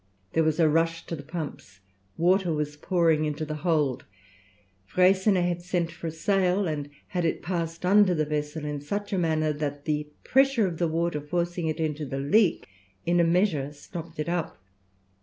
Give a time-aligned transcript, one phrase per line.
[0.33, 1.81] There was a rush to the pumps.
[2.17, 4.03] Water was pouring into the hold.
[4.87, 9.13] Freycinet had sent for a sail, and had it passed under the vessel in such
[9.13, 12.65] a manner that the pressure of the water forcing it into the leak
[13.05, 14.59] in a measure stopped it up.